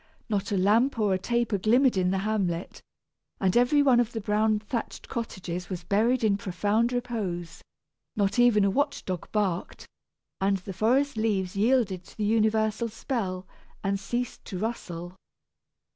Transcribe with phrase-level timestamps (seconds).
[0.29, 2.81] Not a lamp or a taper glimmered in the hamlet,
[3.39, 7.61] and every one of the brown thatched cottages was buried in profound repose.
[8.15, 9.85] Not even a watch dog barked;
[10.39, 13.45] and the forest leaves yielded to the universal spell,
[13.83, 15.17] and ceased to rustle.